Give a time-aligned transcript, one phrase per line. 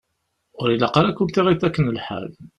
[0.61, 2.29] Ur ilaq ara ad kunt-iɣiḍ akken lḥal!